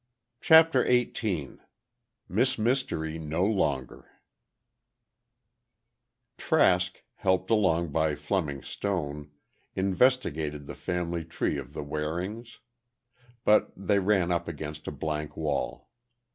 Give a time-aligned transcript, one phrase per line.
[0.39, 1.59] CHAPTER XVIII
[2.27, 4.05] MISS MYSTERY NO LONGER
[6.39, 9.29] Trask, helped along by Fleming Stone,
[9.75, 12.57] investigated the family tree of the Warings.
[13.43, 15.91] But they ran up against a blank wall.